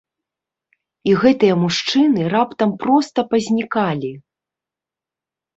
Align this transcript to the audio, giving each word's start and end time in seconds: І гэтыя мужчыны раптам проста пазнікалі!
І 1.11 1.13
гэтыя 1.23 1.57
мужчыны 1.63 2.21
раптам 2.35 2.73
проста 2.85 3.19
пазнікалі! 3.35 4.11